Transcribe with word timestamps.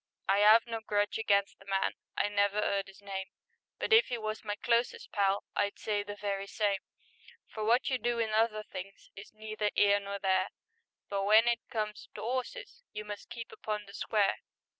I 0.27 0.41
'ave 0.43 0.65
no 0.65 0.81
grudge 0.81 1.19
against 1.19 1.59
the 1.59 1.65
man— 1.65 1.91
I 2.17 2.27
never 2.27 2.57
'eard 2.57 2.89
'is 2.89 3.03
name, 3.03 3.27
But 3.77 3.93
if 3.93 4.07
he 4.07 4.17
was 4.17 4.43
my 4.43 4.55
closest 4.55 5.11
pal 5.11 5.43
I'd 5.55 5.77
say 5.77 6.01
the 6.01 6.15
very 6.15 6.47
same, 6.47 6.79
For 7.45 7.63
wot 7.63 7.87
you 7.91 7.99
do 7.99 8.17
in 8.17 8.31
other 8.31 8.63
things 8.63 9.11
Is 9.15 9.31
neither 9.31 9.69
'ere 9.77 9.99
nor 9.99 10.17
there, 10.17 10.49
But 11.07 11.17
w'en 11.19 11.47
it 11.47 11.59
comes 11.69 12.09
to 12.15 12.21
'orses 12.21 12.81
You 12.91 13.05
must 13.05 13.29
keep 13.29 13.51
upon 13.51 13.85
the 13.85 13.93
square. 13.93 14.39